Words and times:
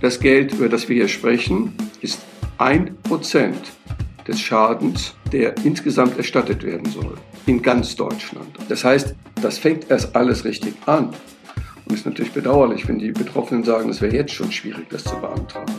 Das 0.00 0.18
Geld, 0.18 0.54
über 0.54 0.70
das 0.70 0.88
wir 0.88 0.96
hier 0.96 1.08
sprechen, 1.08 1.74
ist 2.00 2.20
ein 2.56 2.96
Prozent 3.02 3.60
des 4.26 4.40
Schadens, 4.40 5.14
der 5.30 5.54
insgesamt 5.64 6.16
erstattet 6.16 6.62
werden 6.62 6.90
soll. 6.90 7.18
In 7.44 7.60
ganz 7.60 7.96
Deutschland. 7.96 8.48
Das 8.68 8.82
heißt, 8.82 9.14
das 9.42 9.58
fängt 9.58 9.90
erst 9.90 10.16
alles 10.16 10.44
richtig 10.44 10.74
an. 10.86 11.10
Und 11.84 11.94
ist 11.94 12.06
natürlich 12.06 12.32
bedauerlich, 12.32 12.88
wenn 12.88 12.98
die 12.98 13.12
Betroffenen 13.12 13.62
sagen, 13.62 13.90
es 13.90 14.00
wäre 14.00 14.14
jetzt 14.14 14.32
schon 14.32 14.50
schwierig, 14.50 14.86
das 14.88 15.04
zu 15.04 15.16
beantragen. 15.16 15.74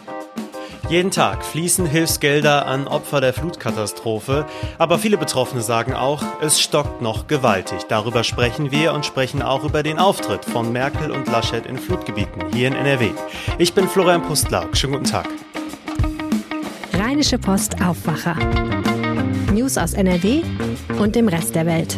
Jeden 0.91 1.09
Tag 1.09 1.45
fließen 1.45 1.85
Hilfsgelder 1.85 2.65
an 2.65 2.85
Opfer 2.85 3.21
der 3.21 3.31
Flutkatastrophe, 3.31 4.45
aber 4.77 4.99
viele 4.99 5.15
Betroffene 5.15 5.61
sagen 5.61 5.93
auch, 5.93 6.21
es 6.41 6.59
stockt 6.59 7.01
noch 7.01 7.27
gewaltig. 7.27 7.83
Darüber 7.87 8.25
sprechen 8.25 8.71
wir 8.71 8.91
und 8.91 9.05
sprechen 9.05 9.41
auch 9.41 9.63
über 9.63 9.83
den 9.83 9.99
Auftritt 9.99 10.43
von 10.43 10.73
Merkel 10.73 11.11
und 11.11 11.27
Laschet 11.27 11.65
in 11.65 11.77
Flutgebieten 11.77 12.51
hier 12.53 12.67
in 12.67 12.75
NRW. 12.75 13.11
Ich 13.57 13.73
bin 13.73 13.87
Florian 13.87 14.21
Pustlauk. 14.21 14.75
Schönen 14.75 14.91
guten 14.91 15.05
Tag. 15.05 15.29
Rheinische 16.91 17.37
Post 17.37 17.81
Aufwacher. 17.81 18.35
News 19.53 19.77
aus 19.77 19.93
NRW 19.93 20.41
und 20.99 21.15
dem 21.15 21.29
Rest 21.29 21.55
der 21.55 21.67
Welt. 21.67 21.97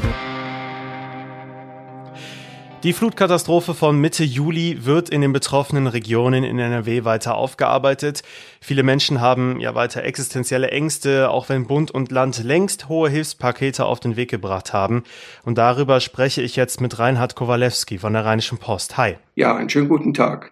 Die 2.84 2.92
Flutkatastrophe 2.92 3.74
von 3.74 3.98
Mitte 3.98 4.26
Juli 4.26 4.80
wird 4.84 5.08
in 5.08 5.22
den 5.22 5.32
betroffenen 5.32 5.88
Regionen 5.88 6.44
in 6.44 6.60
NRW 6.60 7.06
weiter 7.06 7.36
aufgearbeitet. 7.36 8.24
Viele 8.60 8.84
Menschen 8.84 9.22
haben 9.22 9.62
ja 9.62 9.74
weiter 9.74 10.04
existenzielle 10.04 10.70
Ängste, 10.70 11.30
auch 11.30 11.48
wenn 11.48 11.66
Bund 11.66 11.92
und 11.92 12.12
Land 12.12 12.44
längst 12.44 12.90
hohe 12.90 13.10
Hilfspakete 13.10 13.86
auf 13.86 14.02
den 14.02 14.18
Weg 14.18 14.30
gebracht 14.30 14.74
haben. 14.74 15.04
Und 15.46 15.58
darüber 15.58 16.02
spreche 16.02 16.42
ich 16.42 16.58
jetzt 16.58 16.82
mit 16.82 17.00
Reinhard 17.00 17.36
Kowalewski 17.36 18.00
von 18.00 18.12
der 18.12 18.26
Rheinischen 18.26 18.58
Post. 18.58 18.98
Hi. 18.98 19.16
Ja, 19.36 19.56
einen 19.56 19.70
schönen 19.70 19.88
guten 19.88 20.14
Tag. 20.14 20.52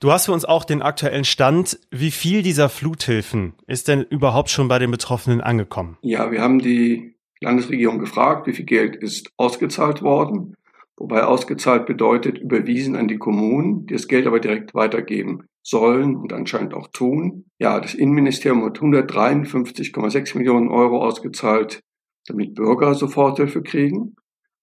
Du 0.00 0.10
hast 0.10 0.26
für 0.26 0.32
uns 0.32 0.44
auch 0.44 0.64
den 0.64 0.82
aktuellen 0.82 1.24
Stand. 1.24 1.78
Wie 1.92 2.10
viel 2.10 2.42
dieser 2.42 2.70
Fluthilfen 2.70 3.52
ist 3.68 3.86
denn 3.86 4.02
überhaupt 4.02 4.50
schon 4.50 4.66
bei 4.66 4.80
den 4.80 4.90
Betroffenen 4.90 5.40
angekommen? 5.40 5.96
Ja, 6.02 6.32
wir 6.32 6.40
haben 6.40 6.58
die 6.58 7.14
Landesregierung 7.40 8.00
gefragt, 8.00 8.48
wie 8.48 8.52
viel 8.52 8.64
Geld 8.64 8.96
ist 8.96 9.30
ausgezahlt 9.36 10.02
worden 10.02 10.56
wobei 10.98 11.24
ausgezahlt 11.24 11.86
bedeutet 11.86 12.38
überwiesen 12.38 12.96
an 12.96 13.08
die 13.08 13.18
Kommunen, 13.18 13.86
die 13.86 13.94
das 13.94 14.08
Geld 14.08 14.26
aber 14.26 14.40
direkt 14.40 14.74
weitergeben 14.74 15.44
sollen 15.62 16.16
und 16.16 16.32
anscheinend 16.32 16.74
auch 16.74 16.88
tun. 16.88 17.44
Ja, 17.58 17.80
das 17.80 17.94
Innenministerium 17.94 18.64
hat 18.64 18.78
153,6 18.78 20.36
Millionen 20.36 20.68
Euro 20.68 21.04
ausgezahlt, 21.04 21.80
damit 22.26 22.54
Bürger 22.54 22.94
Soforthilfe 22.94 23.62
kriegen. 23.62 24.16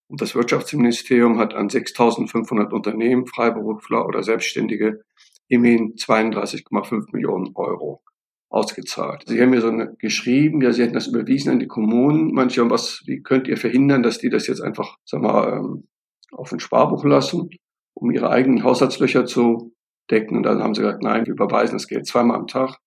Und 0.08 0.22
das 0.22 0.36
Wirtschaftsministerium 0.36 1.40
hat 1.40 1.54
an 1.54 1.70
6.500 1.70 2.72
Unternehmen, 2.72 3.26
Freiberufler 3.26 4.06
oder 4.06 4.24
Selbstständige 4.24 5.02
immerhin 5.48 5.96
32,5 5.96 7.12
Millionen 7.12 7.52
Euro 7.56 8.02
ausgezahlt. 8.50 9.24
Sie 9.28 9.42
haben 9.42 9.50
mir 9.50 9.62
so 9.62 9.70
eine, 9.70 9.96
geschrieben, 9.98 10.62
ja, 10.62 10.72
Sie 10.72 10.84
hätten 10.84 10.94
das 10.94 11.08
überwiesen 11.08 11.52
an 11.52 11.60
die 11.60 11.68
Kommunen. 11.68 12.34
Manche 12.34 12.62
haben 12.62 12.70
was, 12.70 13.04
wie 13.06 13.22
könnt 13.22 13.48
ihr 13.48 13.58
verhindern, 13.58 14.04
dass 14.04 14.20
die 14.20 14.30
das 14.30 14.48
jetzt 14.48 14.62
einfach, 14.62 14.98
sag 15.06 15.22
mal, 15.22 15.58
ähm, 15.58 15.88
auf 16.36 16.52
ein 16.52 16.60
Sparbuch 16.60 17.04
lassen, 17.06 17.50
um 17.94 18.12
ihre 18.12 18.30
eigenen 18.30 18.64
Haushaltslöcher 18.64 19.26
zu 19.26 19.74
decken. 20.12 20.38
Und 20.38 20.44
dann 20.44 20.62
haben 20.62 20.76
sie 20.76 20.82
gesagt, 20.82 21.04
nein, 21.04 21.26
wir 21.26 21.34
überweisen 21.34 21.76
das 21.76 21.88
Geld 21.88 22.06
zweimal 22.06 22.38
am 22.38 22.48
Tag. 22.48 22.78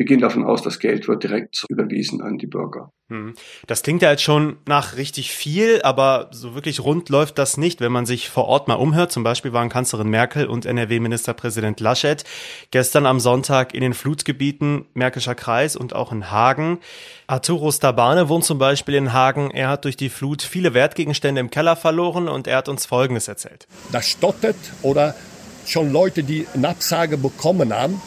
Wir 0.00 0.06
gehen 0.06 0.20
davon 0.20 0.44
aus, 0.44 0.62
das 0.62 0.78
Geld 0.78 1.08
wird 1.08 1.24
direkt 1.24 1.66
überwiesen 1.68 2.22
an 2.22 2.38
die 2.38 2.46
Bürger. 2.46 2.90
Hm. 3.10 3.34
Das 3.66 3.82
klingt 3.82 4.00
ja 4.00 4.10
jetzt 4.10 4.22
schon 4.22 4.56
nach 4.66 4.96
richtig 4.96 5.30
viel, 5.30 5.82
aber 5.82 6.30
so 6.32 6.54
wirklich 6.54 6.80
rund 6.80 7.10
läuft 7.10 7.36
das 7.36 7.58
nicht, 7.58 7.82
wenn 7.82 7.92
man 7.92 8.06
sich 8.06 8.30
vor 8.30 8.46
Ort 8.46 8.66
mal 8.66 8.76
umhört. 8.76 9.12
Zum 9.12 9.24
Beispiel 9.24 9.52
waren 9.52 9.68
Kanzlerin 9.68 10.08
Merkel 10.08 10.46
und 10.46 10.64
NRW-Ministerpräsident 10.64 11.80
Laschet 11.80 12.24
gestern 12.70 13.04
am 13.04 13.20
Sonntag 13.20 13.74
in 13.74 13.82
den 13.82 13.92
Flutgebieten 13.92 14.86
Märkischer 14.94 15.34
Kreis 15.34 15.76
und 15.76 15.94
auch 15.94 16.12
in 16.12 16.30
Hagen. 16.30 16.78
Arturo 17.26 17.70
Stabane 17.70 18.30
wohnt 18.30 18.44
zum 18.44 18.56
Beispiel 18.56 18.94
in 18.94 19.12
Hagen. 19.12 19.50
Er 19.50 19.68
hat 19.68 19.84
durch 19.84 19.98
die 19.98 20.08
Flut 20.08 20.40
viele 20.40 20.72
Wertgegenstände 20.72 21.42
im 21.42 21.50
Keller 21.50 21.76
verloren 21.76 22.26
und 22.26 22.46
er 22.46 22.56
hat 22.56 22.70
uns 22.70 22.86
Folgendes 22.86 23.28
erzählt. 23.28 23.68
Das 23.92 24.08
stottet 24.08 24.56
oder 24.80 25.14
schon 25.66 25.92
Leute, 25.92 26.22
die 26.22 26.46
eine 26.54 26.70
Absage 26.70 27.18
bekommen 27.18 27.74
haben, 27.74 28.00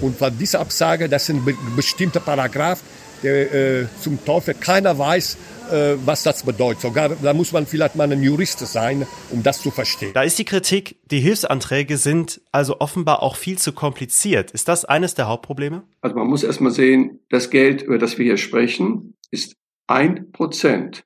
und 0.00 0.20
was 0.20 0.32
diese 0.38 0.58
Absage, 0.58 1.08
das 1.08 1.28
ist 1.28 1.36
ein 1.36 1.56
bestimmter 1.74 2.20
Paragraph, 2.20 2.82
der 3.22 3.54
äh, 3.54 3.86
zum 4.00 4.24
Teufel 4.24 4.54
keiner 4.54 4.98
weiß, 4.98 5.36
äh, 5.70 5.96
was 6.04 6.22
das 6.22 6.42
bedeutet. 6.42 6.82
Sogar 6.82 7.10
da 7.10 7.34
muss 7.34 7.52
man 7.52 7.66
vielleicht 7.66 7.96
mal 7.96 8.10
ein 8.10 8.22
Jurist 8.22 8.58
sein, 8.60 9.06
um 9.30 9.42
das 9.42 9.62
zu 9.62 9.70
verstehen. 9.70 10.12
Da 10.14 10.22
ist 10.22 10.38
die 10.38 10.44
Kritik, 10.44 10.98
die 11.10 11.20
Hilfsanträge 11.20 11.96
sind 11.96 12.40
also 12.52 12.80
offenbar 12.80 13.22
auch 13.22 13.36
viel 13.36 13.58
zu 13.58 13.72
kompliziert. 13.72 14.50
Ist 14.50 14.68
das 14.68 14.84
eines 14.84 15.14
der 15.14 15.28
Hauptprobleme? 15.28 15.82
Also 16.00 16.16
man 16.16 16.26
muss 16.26 16.44
erstmal 16.44 16.72
sehen, 16.72 17.20
das 17.30 17.50
Geld, 17.50 17.82
über 17.82 17.98
das 17.98 18.18
wir 18.18 18.24
hier 18.24 18.36
sprechen, 18.36 19.14
ist 19.30 19.56
ein 19.86 20.30
Prozent 20.32 21.04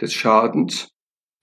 des 0.00 0.12
Schadens, 0.12 0.88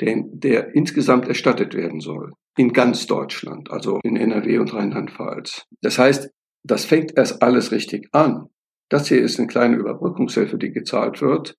den, 0.01 0.39
der 0.39 0.75
insgesamt 0.75 1.27
erstattet 1.27 1.73
werden 1.73 1.99
soll. 1.99 2.31
In 2.57 2.73
ganz 2.73 3.05
Deutschland, 3.05 3.69
also 3.71 3.99
in 4.03 4.17
NRW 4.17 4.57
und 4.57 4.73
Rheinland-Pfalz. 4.73 5.63
Das 5.81 5.99
heißt, 5.99 6.29
das 6.67 6.85
fängt 6.85 7.17
erst 7.17 7.41
alles 7.41 7.71
richtig 7.71 8.09
an. 8.11 8.49
Das 8.89 9.07
hier 9.07 9.21
ist 9.21 9.39
eine 9.39 9.47
kleine 9.47 9.77
Überbrückungshilfe, 9.77 10.57
die 10.57 10.71
gezahlt 10.71 11.21
wird. 11.21 11.57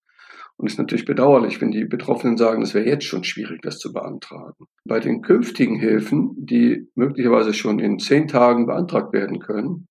Und 0.57 0.67
ist 0.67 0.79
natürlich 0.79 1.05
bedauerlich, 1.05 1.61
wenn 1.61 1.71
die 1.71 1.85
Betroffenen 1.85 2.37
sagen, 2.37 2.63
es 2.63 2.75
wäre 2.75 2.87
jetzt 2.87 3.05
schon 3.05 3.23
schwierig, 3.23 3.63
das 3.63 3.79
zu 3.79 3.93
beantragen. 3.93 4.67
Bei 4.85 4.99
den 4.99 5.23
künftigen 5.23 5.79
Hilfen, 5.79 6.35
die 6.37 6.89
möglicherweise 6.97 7.55
schon 7.55 7.79
in 7.79 8.01
zehn 8.01 8.27
Tagen 8.27 8.67
beantragt 8.67 9.13
werden 9.13 9.39
können, 9.39 9.87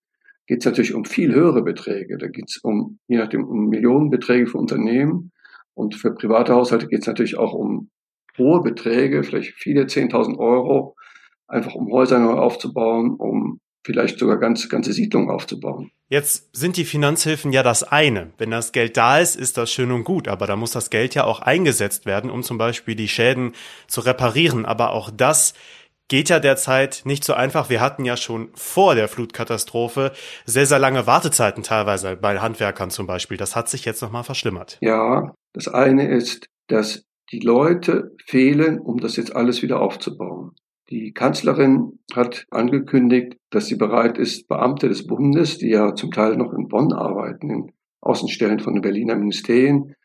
geht 0.45 0.59
es 0.59 0.65
natürlich 0.65 0.93
um 0.93 1.05
viel 1.05 1.33
höhere 1.33 1.63
Beträge. 1.63 2.17
Da 2.17 2.27
geht 2.27 2.49
es 2.49 2.57
um, 2.57 2.99
je 3.07 3.17
nachdem, 3.17 3.45
um 3.45 3.69
Millionenbeträge 3.69 4.47
für 4.47 4.57
Unternehmen. 4.57 5.31
Und 5.73 5.95
für 5.95 6.13
private 6.13 6.53
Haushalte 6.53 6.87
geht 6.87 7.01
es 7.01 7.07
natürlich 7.07 7.37
auch 7.37 7.53
um 7.53 7.89
hohe 8.37 8.61
Beträge, 8.61 9.23
vielleicht 9.23 9.53
viele 9.53 9.83
10.000 9.83 10.37
Euro, 10.37 10.95
einfach 11.47 11.75
um 11.75 11.89
Häuser 11.91 12.19
neu 12.19 12.33
aufzubauen, 12.33 13.15
um 13.17 13.61
vielleicht 13.87 14.19
sogar 14.19 14.37
ganz, 14.37 14.67
ganze 14.67 14.91
Siedlungen 14.91 15.29
aufzubauen. 15.29 15.91
Jetzt 16.09 16.49
sind 16.53 16.75
die 16.75 16.83
Finanzhilfen 16.83 17.53
ja 17.53 17.63
das 17.63 17.83
eine. 17.83 18.33
Wenn 18.37 18.51
das 18.51 18.73
Geld 18.73 18.97
da 18.97 19.17
ist, 19.17 19.37
ist 19.37 19.57
das 19.57 19.71
schön 19.71 19.93
und 19.93 20.03
gut, 20.03 20.27
aber 20.27 20.45
da 20.45 20.57
muss 20.57 20.71
das 20.71 20.89
Geld 20.89 21.15
ja 21.15 21.23
auch 21.23 21.39
eingesetzt 21.39 22.05
werden, 22.05 22.29
um 22.29 22.43
zum 22.43 22.57
Beispiel 22.57 22.95
die 22.95 23.07
Schäden 23.07 23.53
zu 23.87 24.01
reparieren. 24.01 24.65
Aber 24.65 24.91
auch 24.91 25.09
das 25.09 25.53
geht 26.09 26.27
ja 26.27 26.41
derzeit 26.41 27.03
nicht 27.05 27.23
so 27.23 27.33
einfach. 27.33 27.69
Wir 27.69 27.79
hatten 27.79 28.03
ja 28.03 28.17
schon 28.17 28.49
vor 28.55 28.93
der 28.95 29.07
Flutkatastrophe 29.07 30.11
sehr, 30.45 30.65
sehr 30.65 30.79
lange 30.79 31.07
Wartezeiten 31.07 31.63
teilweise 31.63 32.17
bei 32.17 32.37
Handwerkern 32.39 32.89
zum 32.89 33.07
Beispiel. 33.07 33.37
Das 33.37 33.55
hat 33.55 33.69
sich 33.69 33.85
jetzt 33.85 34.01
nochmal 34.01 34.25
verschlimmert. 34.25 34.77
Ja, 34.81 35.33
das 35.53 35.69
eine 35.69 36.09
ist, 36.09 36.47
dass 36.67 37.03
die 37.31 37.39
Leute 37.39 38.15
fehlen, 38.25 38.79
um 38.79 38.99
das 38.99 39.15
jetzt 39.15 39.33
alles 39.33 39.61
wieder 39.61 39.79
aufzubauen. 39.79 40.51
Die 40.89 41.11
Kanzlerin 41.13 41.99
hat 42.13 42.45
angekündigt, 42.49 43.37
dass 43.49 43.67
sie 43.67 43.75
bereit 43.75 44.17
ist, 44.17 44.47
Beamte 44.47 44.87
des 44.87 45.05
Bundes, 45.05 45.57
die 45.57 45.69
ja 45.69 45.93
zum 45.95 46.11
Teil 46.11 46.37
noch 46.37 46.53
in 46.53 46.69
Bonn 46.69 46.93
arbeiten, 46.93 47.49
in 47.49 47.71
Außenstellen 47.99 48.59
von 48.59 48.73
den 48.73 48.81
Berliner 48.81 49.15
Ministerien, 49.15 49.95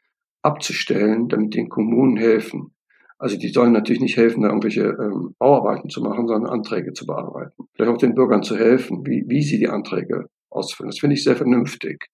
abzustellen, 0.43 1.29
damit 1.29 1.55
den 1.55 1.69
Kommunen 1.69 2.17
helfen. 2.17 2.75
Also 3.17 3.39
die 3.39 3.51
sollen 3.51 3.73
natürlich 3.73 4.03
nicht 4.03 4.17
helfen, 4.17 4.43
da 4.43 4.49
irgendwelche 4.49 4.83
ähm, 4.83 5.37
Bauarbeiten 5.39 5.89
zu 5.89 6.03
machen, 6.03 6.27
sondern 6.27 6.51
Anträge 6.51 6.93
zu 6.93 7.07
bearbeiten. 7.07 7.69
Vielleicht 7.75 7.93
auch 7.93 7.99
den 7.99 8.17
Bürgern 8.17 8.43
zu 8.43 8.57
helfen, 8.57 9.07
wie, 9.07 9.25
wie 9.29 9.43
sie 9.43 9.59
die 9.59 9.69
Anträge 9.69 10.27
ausfüllen. 10.51 10.91
Das 10.91 10.99
finde 10.99 11.15
ich 11.15 11.23
sehr 11.23 11.37
vernünftig. 11.37 12.09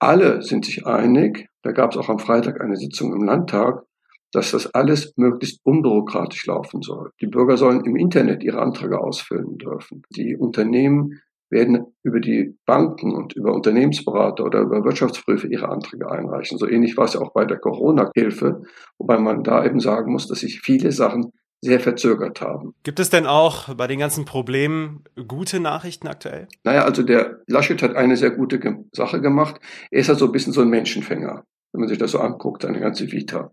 Alle 0.00 0.42
sind 0.42 0.64
sich 0.64 0.84
einig, 0.84 1.48
da 1.62 1.70
gab 1.70 1.92
es 1.92 1.96
auch 1.96 2.08
am 2.08 2.18
Freitag 2.18 2.60
eine 2.60 2.76
Sitzung 2.76 3.12
im 3.12 3.22
Landtag, 3.22 3.84
dass 4.32 4.50
das 4.50 4.74
alles 4.74 5.12
möglichst 5.16 5.60
unbürokratisch 5.64 6.46
laufen 6.46 6.82
soll. 6.82 7.10
Die 7.20 7.26
Bürger 7.26 7.56
sollen 7.56 7.84
im 7.84 7.96
Internet 7.96 8.42
ihre 8.42 8.60
Anträge 8.60 9.00
ausfüllen 9.00 9.58
dürfen. 9.58 10.02
Die 10.10 10.36
Unternehmen 10.36 11.20
werden 11.50 11.86
über 12.02 12.18
die 12.18 12.56
Banken 12.64 13.14
und 13.14 13.34
über 13.34 13.54
Unternehmensberater 13.54 14.44
oder 14.44 14.60
über 14.60 14.84
Wirtschaftsprüfer 14.84 15.48
ihre 15.48 15.68
Anträge 15.68 16.10
einreichen. 16.10 16.56
So 16.56 16.66
ähnlich 16.66 16.96
war 16.96 17.04
es 17.04 17.12
ja 17.12 17.20
auch 17.20 17.32
bei 17.34 17.44
der 17.44 17.58
Corona-Hilfe, 17.58 18.62
wobei 18.98 19.18
man 19.18 19.44
da 19.44 19.64
eben 19.64 19.78
sagen 19.78 20.10
muss, 20.12 20.26
dass 20.26 20.40
sich 20.40 20.62
viele 20.62 20.90
Sachen 20.92 21.32
sehr 21.60 21.78
verzögert 21.78 22.40
haben. 22.40 22.74
Gibt 22.82 22.98
es 22.98 23.10
denn 23.10 23.26
auch 23.26 23.74
bei 23.74 23.86
den 23.86 24.00
ganzen 24.00 24.24
Problemen 24.24 25.04
gute 25.28 25.60
Nachrichten 25.60 26.08
aktuell? 26.08 26.48
Naja, 26.64 26.84
also 26.84 27.02
der 27.02 27.40
Laschet 27.46 27.80
hat 27.82 27.94
eine 27.94 28.16
sehr 28.16 28.30
gute 28.30 28.58
Sache 28.92 29.20
gemacht. 29.20 29.60
Er 29.90 30.00
ist 30.00 30.08
halt 30.08 30.18
so 30.18 30.26
ein 30.26 30.32
bisschen 30.32 30.52
so 30.52 30.62
ein 30.62 30.70
Menschenfänger, 30.70 31.44
wenn 31.72 31.80
man 31.80 31.88
sich 31.88 31.98
das 31.98 32.10
so 32.10 32.18
anguckt, 32.18 32.62
seine 32.62 32.80
ganze 32.80 33.12
Vita. 33.12 33.52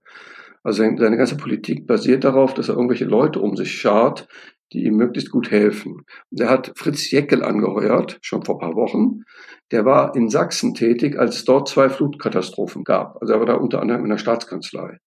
Also 0.70 0.84
seine 0.84 1.18
ganze 1.18 1.36
Politik 1.36 1.88
basiert 1.88 2.24
darauf, 2.24 2.54
dass 2.54 2.70
er 2.70 2.76
irgendwelche 2.76 3.06
Leute 3.06 3.40
um 3.40 3.58
sich 3.58 3.72
schart, 3.72 4.28
die 4.72 4.84
ihm 4.84 4.98
möglichst 4.98 5.32
gut 5.32 5.50
helfen. 5.50 6.06
Und 6.30 6.40
er 6.40 6.48
hat 6.52 6.74
Fritz 6.76 7.10
Jeckel 7.10 7.44
angeheuert, 7.44 8.20
schon 8.22 8.46
vor 8.46 8.58
ein 8.58 8.60
paar 8.60 8.76
Wochen. 8.76 9.24
Der 9.72 9.86
war 9.86 10.16
in 10.16 10.30
Sachsen 10.30 10.76
tätig, 10.76 11.18
als 11.18 11.38
es 11.38 11.46
dort 11.46 11.70
zwei 11.70 11.90
Flutkatastrophen 11.90 12.84
gab. 12.84 13.20
Also 13.20 13.34
er 13.34 13.40
war 13.40 13.48
da 13.48 13.56
unter 13.56 13.82
anderem 13.82 14.04
in 14.04 14.12
der 14.12 14.20
Staatskanzlei. 14.20 15.00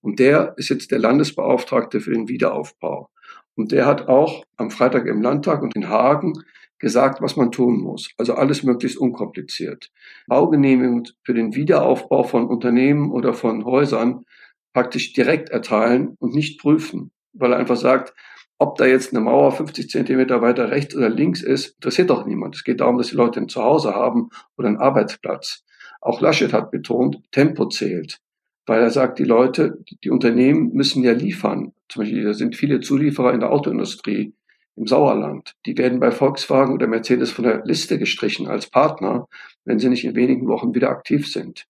Und 0.00 0.20
der 0.20 0.54
ist 0.56 0.70
jetzt 0.70 0.90
der 0.90 0.98
Landesbeauftragte 0.98 2.00
für 2.00 2.14
den 2.14 2.28
Wiederaufbau. 2.28 3.10
Und 3.54 3.72
der 3.72 3.84
hat 3.84 4.08
auch 4.08 4.44
am 4.56 4.70
Freitag 4.70 5.06
im 5.06 5.20
Landtag 5.20 5.60
und 5.60 5.76
in 5.76 5.90
Hagen 5.90 6.32
gesagt, 6.78 7.20
was 7.20 7.36
man 7.36 7.52
tun 7.52 7.78
muss. 7.78 8.08
Also 8.16 8.36
alles 8.36 8.62
möglichst 8.62 8.96
unkompliziert. 8.96 9.90
Baugenehmigung 10.28 11.08
für 11.24 11.34
den 11.34 11.54
Wiederaufbau 11.54 12.22
von 12.22 12.46
Unternehmen 12.46 13.12
oder 13.12 13.34
von 13.34 13.66
Häusern 13.66 14.24
praktisch 14.72 15.12
direkt 15.12 15.50
erteilen 15.50 16.16
und 16.18 16.34
nicht 16.34 16.60
prüfen, 16.60 17.10
weil 17.32 17.52
er 17.52 17.58
einfach 17.58 17.76
sagt, 17.76 18.14
ob 18.58 18.76
da 18.76 18.84
jetzt 18.84 19.12
eine 19.12 19.20
Mauer 19.20 19.52
50 19.52 19.88
Zentimeter 19.88 20.42
weiter 20.42 20.70
rechts 20.70 20.94
oder 20.94 21.08
links 21.08 21.42
ist, 21.42 21.76
interessiert 21.76 22.10
doch 22.10 22.26
niemand. 22.26 22.56
Es 22.56 22.64
geht 22.64 22.80
darum, 22.80 22.98
dass 22.98 23.08
die 23.08 23.16
Leute 23.16 23.40
ein 23.40 23.48
Zuhause 23.48 23.94
haben 23.94 24.28
oder 24.58 24.68
einen 24.68 24.76
Arbeitsplatz. 24.76 25.64
Auch 26.02 26.20
Laschet 26.20 26.52
hat 26.52 26.70
betont, 26.70 27.22
Tempo 27.32 27.68
zählt, 27.68 28.20
weil 28.66 28.82
er 28.82 28.90
sagt, 28.90 29.18
die 29.18 29.24
Leute, 29.24 29.78
die 30.04 30.10
Unternehmen 30.10 30.72
müssen 30.74 31.02
ja 31.02 31.12
liefern. 31.12 31.72
Zum 31.88 32.02
Beispiel, 32.02 32.22
da 32.22 32.34
sind 32.34 32.54
viele 32.54 32.80
Zulieferer 32.80 33.32
in 33.32 33.40
der 33.40 33.50
Autoindustrie 33.50 34.34
im 34.76 34.86
Sauerland. 34.86 35.56
Die 35.66 35.76
werden 35.76 35.98
bei 35.98 36.10
Volkswagen 36.10 36.74
oder 36.74 36.86
Mercedes 36.86 37.30
von 37.30 37.44
der 37.44 37.64
Liste 37.64 37.98
gestrichen 37.98 38.46
als 38.46 38.68
Partner, 38.68 39.26
wenn 39.64 39.78
sie 39.78 39.88
nicht 39.88 40.04
in 40.04 40.14
wenigen 40.14 40.48
Wochen 40.48 40.74
wieder 40.74 40.90
aktiv 40.90 41.30
sind. 41.30 41.66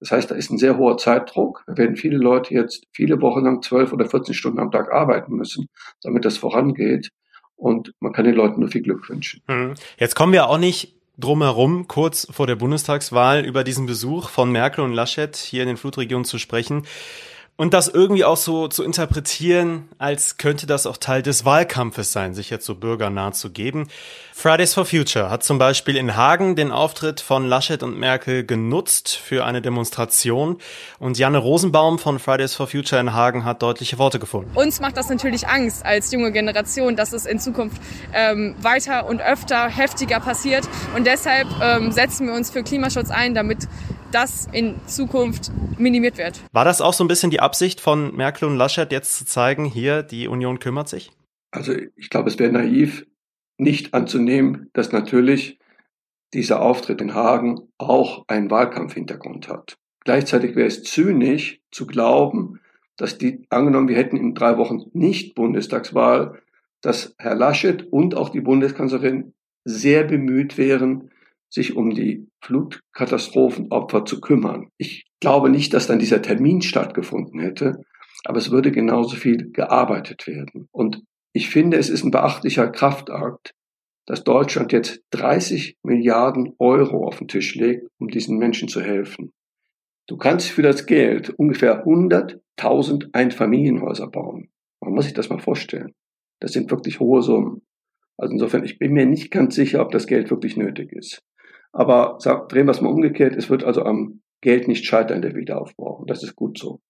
Das 0.00 0.12
heißt, 0.12 0.30
da 0.30 0.34
ist 0.34 0.50
ein 0.50 0.58
sehr 0.58 0.76
hoher 0.76 0.96
Zeitdruck. 0.96 1.64
Da 1.66 1.76
werden 1.76 1.96
viele 1.96 2.18
Leute 2.18 2.54
jetzt 2.54 2.84
viele 2.92 3.20
Wochen 3.20 3.44
lang 3.44 3.62
zwölf 3.62 3.92
oder 3.92 4.08
14 4.08 4.34
Stunden 4.34 4.60
am 4.60 4.70
Tag 4.70 4.92
arbeiten 4.92 5.34
müssen, 5.34 5.68
damit 6.02 6.24
das 6.24 6.38
vorangeht. 6.38 7.10
Und 7.56 7.92
man 7.98 8.12
kann 8.12 8.24
den 8.24 8.34
Leuten 8.34 8.60
nur 8.60 8.70
viel 8.70 8.82
Glück 8.82 9.08
wünschen. 9.08 9.42
Hm. 9.48 9.74
Jetzt 9.98 10.14
kommen 10.14 10.32
wir 10.32 10.48
auch 10.48 10.58
nicht 10.58 10.94
drumherum, 11.18 11.88
kurz 11.88 12.28
vor 12.30 12.46
der 12.46 12.54
Bundestagswahl 12.54 13.44
über 13.44 13.64
diesen 13.64 13.86
Besuch 13.86 14.28
von 14.28 14.52
Merkel 14.52 14.84
und 14.84 14.92
Laschet 14.92 15.34
hier 15.36 15.62
in 15.62 15.68
den 15.68 15.76
Flutregionen 15.76 16.24
zu 16.24 16.38
sprechen. 16.38 16.84
Und 17.60 17.74
das 17.74 17.88
irgendwie 17.88 18.24
auch 18.24 18.36
so 18.36 18.68
zu 18.68 18.84
interpretieren, 18.84 19.88
als 19.98 20.36
könnte 20.36 20.68
das 20.68 20.86
auch 20.86 20.96
Teil 20.96 21.22
des 21.22 21.44
Wahlkampfes 21.44 22.12
sein, 22.12 22.32
sich 22.32 22.50
jetzt 22.50 22.64
so 22.64 22.76
bürgernah 22.76 23.32
zu 23.32 23.50
geben. 23.50 23.88
Fridays 24.32 24.74
for 24.74 24.84
Future 24.84 25.28
hat 25.28 25.42
zum 25.42 25.58
Beispiel 25.58 25.96
in 25.96 26.14
Hagen 26.14 26.54
den 26.54 26.70
Auftritt 26.70 27.20
von 27.20 27.48
Laschet 27.48 27.82
und 27.82 27.98
Merkel 27.98 28.46
genutzt 28.46 29.16
für 29.16 29.44
eine 29.44 29.60
Demonstration. 29.60 30.58
Und 31.00 31.18
Janne 31.18 31.38
Rosenbaum 31.38 31.98
von 31.98 32.20
Fridays 32.20 32.54
for 32.54 32.68
Future 32.68 33.00
in 33.00 33.12
Hagen 33.12 33.44
hat 33.44 33.60
deutliche 33.60 33.98
Worte 33.98 34.20
gefunden. 34.20 34.52
Uns 34.54 34.78
macht 34.78 34.96
das 34.96 35.08
natürlich 35.08 35.48
Angst 35.48 35.84
als 35.84 36.12
junge 36.12 36.30
Generation, 36.30 36.94
dass 36.94 37.12
es 37.12 37.26
in 37.26 37.40
Zukunft 37.40 37.82
ähm, 38.14 38.54
weiter 38.62 39.08
und 39.08 39.20
öfter 39.20 39.68
heftiger 39.68 40.20
passiert. 40.20 40.62
Und 40.94 41.08
deshalb 41.08 41.48
ähm, 41.60 41.90
setzen 41.90 42.28
wir 42.28 42.34
uns 42.34 42.50
für 42.50 42.62
Klimaschutz 42.62 43.10
ein, 43.10 43.34
damit 43.34 43.66
das 44.12 44.48
in 44.52 44.74
Zukunft 44.86 45.50
minimiert 45.78 46.18
wird. 46.18 46.40
War 46.52 46.64
das 46.64 46.80
auch 46.80 46.92
so 46.92 47.04
ein 47.04 47.08
bisschen 47.08 47.30
die 47.30 47.40
Absicht 47.40 47.80
von 47.80 48.14
Merkel 48.16 48.48
und 48.48 48.56
Laschet, 48.56 48.90
jetzt 48.92 49.16
zu 49.16 49.24
zeigen, 49.24 49.64
hier, 49.64 50.02
die 50.02 50.28
Union 50.28 50.58
kümmert 50.58 50.88
sich? 50.88 51.10
Also 51.50 51.74
ich 51.96 52.10
glaube, 52.10 52.28
es 52.28 52.38
wäre 52.38 52.52
naiv, 52.52 53.06
nicht 53.58 53.94
anzunehmen, 53.94 54.70
dass 54.72 54.92
natürlich 54.92 55.58
dieser 56.34 56.60
Auftritt 56.60 57.00
in 57.00 57.14
Hagen 57.14 57.60
auch 57.78 58.24
einen 58.28 58.50
Wahlkampfhintergrund 58.50 59.48
hat. 59.48 59.78
Gleichzeitig 60.04 60.56
wäre 60.56 60.68
es 60.68 60.82
zynisch 60.82 61.60
zu 61.70 61.86
glauben, 61.86 62.60
dass 62.96 63.18
die, 63.18 63.46
angenommen, 63.50 63.88
wir 63.88 63.96
hätten 63.96 64.16
in 64.16 64.34
drei 64.34 64.58
Wochen 64.58 64.82
nicht 64.92 65.34
Bundestagswahl, 65.34 66.40
dass 66.80 67.14
Herr 67.18 67.34
Laschet 67.34 67.86
und 67.90 68.14
auch 68.14 68.28
die 68.28 68.40
Bundeskanzlerin 68.40 69.32
sehr 69.64 70.04
bemüht 70.04 70.58
wären, 70.58 71.10
sich 71.50 71.76
um 71.76 71.90
die 71.90 72.28
Flutkatastrophenopfer 72.42 74.04
zu 74.04 74.20
kümmern. 74.20 74.68
Ich 74.76 75.06
glaube 75.20 75.50
nicht, 75.50 75.74
dass 75.74 75.86
dann 75.86 75.98
dieser 75.98 76.22
Termin 76.22 76.62
stattgefunden 76.62 77.40
hätte, 77.40 77.84
aber 78.24 78.38
es 78.38 78.50
würde 78.50 78.72
genauso 78.72 79.16
viel 79.16 79.50
gearbeitet 79.50 80.26
werden. 80.26 80.68
Und 80.72 81.02
ich 81.32 81.48
finde, 81.48 81.78
es 81.78 81.88
ist 81.88 82.04
ein 82.04 82.10
beachtlicher 82.10 82.68
Kraftakt, 82.68 83.54
dass 84.06 84.24
Deutschland 84.24 84.72
jetzt 84.72 85.02
30 85.10 85.76
Milliarden 85.82 86.54
Euro 86.58 87.06
auf 87.06 87.18
den 87.18 87.28
Tisch 87.28 87.54
legt, 87.54 87.86
um 87.98 88.08
diesen 88.08 88.38
Menschen 88.38 88.68
zu 88.68 88.80
helfen. 88.80 89.32
Du 90.06 90.16
kannst 90.16 90.48
für 90.48 90.62
das 90.62 90.86
Geld 90.86 91.30
ungefähr 91.30 91.84
100.000 91.84 93.10
Einfamilienhäuser 93.12 94.08
bauen. 94.08 94.48
Man 94.80 94.94
muss 94.94 95.04
sich 95.04 95.12
das 95.12 95.28
mal 95.28 95.38
vorstellen. 95.38 95.94
Das 96.40 96.52
sind 96.52 96.70
wirklich 96.70 97.00
hohe 97.00 97.20
Summen. 97.20 97.62
Also 98.16 98.32
insofern, 98.32 98.64
ich 98.64 98.78
bin 98.78 98.92
mir 98.92 99.04
nicht 99.04 99.30
ganz 99.30 99.54
sicher, 99.54 99.82
ob 99.82 99.92
das 99.92 100.06
Geld 100.06 100.30
wirklich 100.30 100.56
nötig 100.56 100.92
ist. 100.92 101.22
Aber 101.72 102.16
sag, 102.18 102.48
drehen 102.48 102.66
wir 102.66 102.72
es 102.72 102.80
mal 102.80 102.90
umgekehrt, 102.90 103.36
es 103.36 103.50
wird 103.50 103.64
also 103.64 103.84
am 103.84 104.20
Geld 104.40 104.68
nicht 104.68 104.84
scheitern, 104.84 105.22
der 105.22 105.34
Wiederaufbau. 105.34 105.96
Und 105.96 106.10
das 106.10 106.22
ist 106.22 106.36
gut 106.36 106.58
so. 106.58 106.80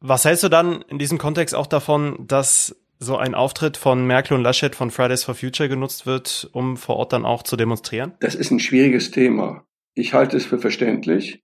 Was 0.00 0.24
hältst 0.24 0.44
du 0.44 0.48
dann 0.48 0.82
in 0.88 0.98
diesem 0.98 1.18
Kontext 1.18 1.54
auch 1.54 1.66
davon, 1.66 2.26
dass 2.26 2.76
so 2.98 3.16
ein 3.16 3.34
Auftritt 3.34 3.76
von 3.76 4.06
Merkel 4.06 4.36
und 4.36 4.42
Laschet 4.42 4.74
von 4.74 4.90
Fridays 4.90 5.24
for 5.24 5.34
Future 5.34 5.68
genutzt 5.68 6.06
wird, 6.06 6.48
um 6.52 6.76
vor 6.76 6.96
Ort 6.96 7.12
dann 7.12 7.24
auch 7.24 7.42
zu 7.42 7.56
demonstrieren? 7.56 8.14
Das 8.20 8.34
ist 8.34 8.50
ein 8.50 8.60
schwieriges 8.60 9.10
Thema. 9.10 9.64
Ich 9.94 10.14
halte 10.14 10.36
es 10.36 10.46
für 10.46 10.58
verständlich, 10.58 11.42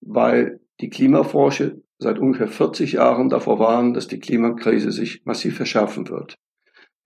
weil 0.00 0.60
die 0.80 0.90
Klimaforscher 0.90 1.72
seit 1.98 2.18
ungefähr 2.18 2.48
40 2.48 2.92
Jahren 2.92 3.28
davor 3.28 3.58
warnen, 3.58 3.94
dass 3.94 4.08
die 4.08 4.18
Klimakrise 4.18 4.92
sich 4.92 5.22
massiv 5.24 5.56
verschärfen 5.56 6.08
wird. 6.08 6.36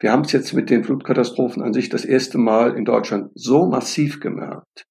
Wir 0.00 0.12
haben 0.12 0.22
es 0.22 0.32
jetzt 0.32 0.54
mit 0.54 0.70
den 0.70 0.82
Flutkatastrophen 0.82 1.62
an 1.62 1.74
sich 1.74 1.90
das 1.90 2.06
erste 2.06 2.38
Mal 2.38 2.74
in 2.74 2.86
Deutschland 2.86 3.30
so 3.34 3.66
massiv 3.66 4.18
gemerkt. 4.18 4.86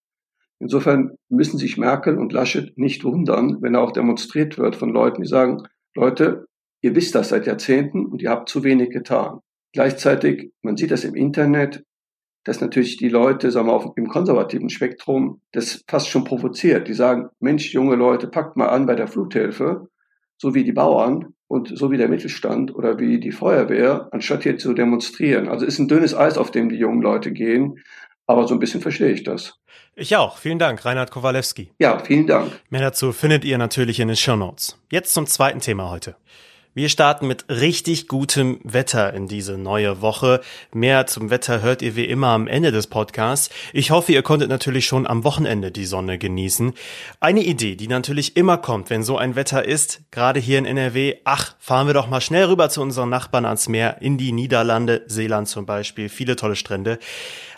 Insofern 0.60 1.16
müssen 1.30 1.58
sich 1.58 1.78
Merkel 1.78 2.20
und 2.20 2.32
Laschet 2.32 2.78
nicht 2.78 3.04
wundern, 3.04 3.58
wenn 3.62 3.76
auch 3.76 3.92
demonstriert 3.92 4.60
wird 4.60 4.76
von 4.76 4.90
Leuten, 4.90 5.24
die 5.24 5.28
sagen, 5.28 5.64
Leute, 5.96 6.46
ihr 6.82 6.96
wisst 6.96 7.16
das 7.16 7.30
seit 7.30 7.48
Jahrzehnten 7.48 8.06
und 8.06 8.22
ihr 8.22 8.30
habt 8.30 8.50
zu 8.50 8.64
wenig 8.64 8.92
getan. 8.92 9.40
Gleichzeitig, 9.74 10.52
man 10.62 10.78
sieht 10.78 10.92
das 10.92 11.04
im 11.04 11.16
Internet, 11.16 11.84
dass 12.44 12.62
natürlich 12.62 12.98
die 12.98 13.10
Leute, 13.10 13.52
sagen 13.52 13.68
wir, 13.68 13.74
auf, 13.74 13.94
im 13.96 14.08
konservativen 14.08 14.70
Spektrum 14.70 15.42
das 15.54 15.84
fast 15.88 16.10
schon 16.10 16.24
provoziert. 16.24 16.88
Die 16.88 16.94
sagen, 16.94 17.30
Mensch, 17.40 17.74
junge 17.74 17.96
Leute, 17.96 18.28
packt 18.28 18.58
mal 18.58 18.70
an 18.70 18.86
bei 18.86 18.96
der 18.96 19.08
Fluthilfe, 19.08 19.88
so 20.38 20.54
wie 20.54 20.64
die 20.64 20.72
Bauern 20.72 21.34
und 21.50 21.76
so 21.76 21.90
wie 21.90 21.98
der 21.98 22.08
Mittelstand 22.08 22.74
oder 22.76 23.00
wie 23.00 23.20
die 23.20 23.32
Feuerwehr, 23.32 24.08
anstatt 24.12 24.44
hier 24.44 24.58
zu 24.60 24.74
demonstrieren. 24.74 25.50
Also 25.50 25.66
ist 25.66 25.80
ein 25.80 25.88
dünnes 25.88 26.16
Eis, 26.16 26.38
auf 26.38 26.52
dem 26.52 26.70
die 26.70 26.78
jungen 26.78 27.02
Leute 27.02 27.32
gehen. 27.32 27.84
Aber 28.28 28.48
so 28.48 28.54
ein 28.54 28.60
bisschen 28.60 28.82
verstehe 28.82 29.12
ich 29.12 29.24
das. 29.24 29.56
Ich 29.96 30.16
auch. 30.16 30.38
Vielen 30.38 30.60
Dank, 30.60 30.86
Reinhard 30.86 31.10
Kowalewski. 31.10 31.72
Ja, 31.80 31.98
vielen 31.98 32.28
Dank. 32.28 32.52
Mehr 32.70 32.82
dazu 32.82 33.12
findet 33.12 33.44
ihr 33.44 33.58
natürlich 33.58 34.00
in 34.00 34.08
den 34.08 34.16
Show 34.16 34.36
Notes. 34.36 34.80
Jetzt 34.92 35.16
zum 35.16 35.26
zweiten 35.26 35.60
Thema 35.60 35.90
heute. 35.90 36.16
Wir 36.80 36.88
starten 36.88 37.28
mit 37.28 37.44
richtig 37.50 38.08
gutem 38.08 38.62
Wetter 38.64 39.14
in 39.14 39.28
diese 39.28 39.58
neue 39.58 40.00
Woche. 40.00 40.40
Mehr 40.72 41.08
zum 41.08 41.30
Wetter 41.30 41.62
hört 41.62 41.82
ihr 41.82 41.98
wie 41.98 42.06
immer 42.06 42.28
am 42.28 42.48
Ende 42.48 42.72
des 42.72 42.88
Podcasts. 42.88 43.50
Ich 43.74 43.92
hoffe, 43.92 44.14
ihr 44.14 44.22
konntet 44.22 44.48
natürlich 44.48 44.86
schon 44.86 45.06
am 45.06 45.26
Wochenende 45.26 45.72
die 45.72 45.84
Sonne 45.84 46.18
genießen. 46.18 46.72
Eine 47.20 47.44
Idee, 47.44 47.76
die 47.76 47.90
natürlich 47.90 48.38
immer 48.38 48.56
kommt, 48.58 48.90
wenn 48.90 49.04
so 49.04 49.18
ein 49.18 49.36
Wetter 49.36 49.66
ist, 49.66 50.04
gerade 50.12 50.40
hier 50.40 50.58
in 50.58 50.64
NRW, 50.66 51.16
ach, 51.26 51.54
fahren 51.60 51.88
wir 51.88 51.94
doch 51.94 52.08
mal 52.08 52.22
schnell 52.22 52.46
rüber 52.46 52.70
zu 52.70 52.82
unseren 52.82 53.10
Nachbarn 53.10 53.44
ans 53.44 53.68
Meer, 53.68 53.98
in 54.00 54.18
die 54.18 54.32
Niederlande, 54.32 55.04
Seeland 55.06 55.50
zum 55.50 55.66
Beispiel, 55.66 56.08
viele 56.08 56.38
tolle 56.38 56.56
Strände. 56.56 56.98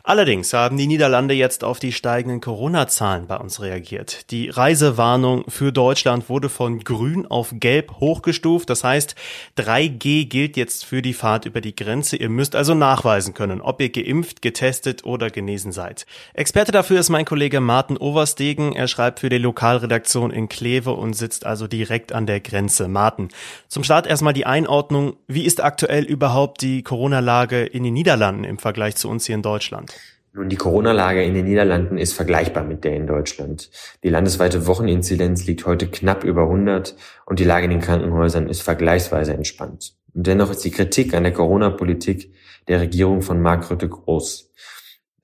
Allerdings 0.03 0.51
haben 0.53 0.77
die 0.77 0.87
Niederlande 0.87 1.35
jetzt 1.35 1.63
auf 1.63 1.79
die 1.79 1.91
steigenden 1.91 2.41
Corona-Zahlen 2.41 3.27
bei 3.27 3.37
uns 3.37 3.61
reagiert. 3.61 4.31
Die 4.31 4.49
Reisewarnung 4.49 5.45
für 5.47 5.71
Deutschland 5.71 6.27
wurde 6.27 6.49
von 6.49 6.79
grün 6.79 7.27
auf 7.27 7.53
gelb 7.53 7.99
hochgestuft. 7.99 8.69
Das 8.69 8.83
heißt, 8.83 9.15
3G 9.57 10.25
gilt 10.25 10.57
jetzt 10.57 10.85
für 10.85 11.03
die 11.03 11.13
Fahrt 11.13 11.45
über 11.45 11.61
die 11.61 11.75
Grenze. 11.75 12.15
Ihr 12.17 12.29
müsst 12.29 12.55
also 12.55 12.73
nachweisen 12.73 13.35
können, 13.35 13.61
ob 13.61 13.79
ihr 13.79 13.89
geimpft, 13.89 14.41
getestet 14.41 15.05
oder 15.05 15.29
genesen 15.29 15.71
seid. 15.71 16.07
Experte 16.33 16.71
dafür 16.71 16.99
ist 16.99 17.09
mein 17.09 17.25
Kollege 17.25 17.59
Martin 17.59 17.97
Overstegen. 17.97 18.73
Er 18.73 18.87
schreibt 18.87 19.19
für 19.19 19.29
die 19.29 19.37
Lokalredaktion 19.37 20.31
in 20.31 20.49
Kleve 20.49 20.93
und 20.93 21.13
sitzt 21.13 21.45
also 21.45 21.67
direkt 21.67 22.11
an 22.11 22.25
der 22.25 22.39
Grenze. 22.39 22.87
Martin, 22.87 23.29
zum 23.67 23.83
Start 23.83 24.07
erstmal 24.07 24.33
die 24.33 24.47
Einordnung. 24.47 25.13
Wie 25.27 25.45
ist 25.45 25.63
aktuell 25.63 26.05
überhaupt 26.05 26.61
die 26.61 26.81
Corona-Lage 26.81 27.63
in 27.63 27.83
den 27.83 27.93
Niederlanden 27.93 28.45
im 28.45 28.57
Vergleich 28.57 28.95
zu 28.95 29.07
uns 29.07 29.25
hier 29.27 29.35
in 29.35 29.43
Deutschland? 29.43 29.90
Nun, 30.33 30.47
die 30.47 30.55
Corona-Lage 30.55 31.23
in 31.23 31.33
den 31.33 31.43
Niederlanden 31.43 31.97
ist 31.97 32.13
vergleichbar 32.13 32.63
mit 32.63 32.85
der 32.85 32.95
in 32.95 33.05
Deutschland. 33.05 33.69
Die 34.01 34.09
landesweite 34.09 34.65
Wocheninzidenz 34.65 35.45
liegt 35.45 35.65
heute 35.65 35.87
knapp 35.87 36.23
über 36.23 36.43
100 36.43 36.95
und 37.25 37.39
die 37.39 37.43
Lage 37.43 37.65
in 37.65 37.71
den 37.71 37.81
Krankenhäusern 37.81 38.47
ist 38.47 38.61
vergleichsweise 38.61 39.33
entspannt. 39.33 39.93
Und 40.13 40.27
dennoch 40.27 40.49
ist 40.49 40.63
die 40.63 40.71
Kritik 40.71 41.13
an 41.13 41.23
der 41.23 41.33
Corona-Politik 41.33 42.33
der 42.69 42.79
Regierung 42.79 43.21
von 43.21 43.41
Mark 43.41 43.69
Rutte 43.69 43.89
groß. 43.89 44.53